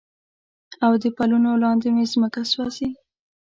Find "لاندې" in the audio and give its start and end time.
1.63-1.87